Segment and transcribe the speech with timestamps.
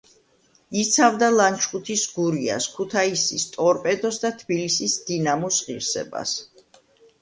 [0.83, 6.39] იცავდა ლანჩხუთის „გურიას“, ქუთაისის „ტორპედოს“ და თბილისის „დინამოს“ ღირსებას.